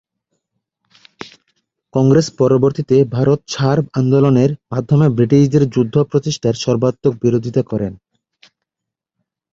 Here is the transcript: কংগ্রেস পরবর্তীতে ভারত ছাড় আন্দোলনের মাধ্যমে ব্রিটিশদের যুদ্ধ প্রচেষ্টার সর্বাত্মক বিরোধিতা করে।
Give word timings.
কংগ্রেস 1.93 2.27
পরবর্তীতে 2.39 2.97
ভারত 3.15 3.39
ছাড় 3.47 3.81
আন্দোলনের 3.99 4.51
মাধ্যমে 4.71 5.07
ব্রিটিশদের 5.17 5.63
যুদ্ধ 5.73 5.95
প্রচেষ্টার 6.09 6.55
সর্বাত্মক 6.63 7.13
বিরোধিতা 7.23 7.61
করে। 7.71 7.87